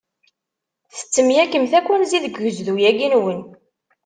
[0.97, 3.41] Tettemyakemt akk anzi deg ugezdu-agi-nwen.